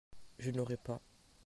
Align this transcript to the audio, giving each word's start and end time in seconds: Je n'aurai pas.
Je 0.39 0.49
n'aurai 0.49 0.77
pas. 0.77 0.99